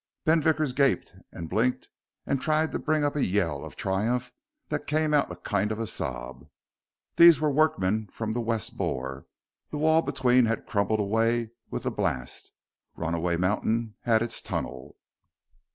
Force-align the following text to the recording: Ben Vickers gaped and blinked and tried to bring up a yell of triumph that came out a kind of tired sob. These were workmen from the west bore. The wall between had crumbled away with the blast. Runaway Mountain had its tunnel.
Ben 0.25 0.41
Vickers 0.41 0.73
gaped 0.73 1.13
and 1.31 1.47
blinked 1.47 1.87
and 2.25 2.41
tried 2.41 2.71
to 2.71 2.79
bring 2.79 3.03
up 3.03 3.15
a 3.15 3.23
yell 3.23 3.63
of 3.63 3.75
triumph 3.75 4.31
that 4.69 4.87
came 4.87 5.13
out 5.13 5.31
a 5.31 5.35
kind 5.35 5.71
of 5.71 5.77
tired 5.77 5.89
sob. 5.89 6.47
These 7.17 7.39
were 7.39 7.51
workmen 7.51 8.09
from 8.11 8.31
the 8.31 8.41
west 8.41 8.75
bore. 8.75 9.27
The 9.69 9.77
wall 9.77 10.01
between 10.01 10.45
had 10.47 10.65
crumbled 10.65 10.99
away 10.99 11.51
with 11.69 11.83
the 11.83 11.91
blast. 11.91 12.51
Runaway 12.95 13.37
Mountain 13.37 13.93
had 14.01 14.23
its 14.23 14.41
tunnel. 14.41 14.97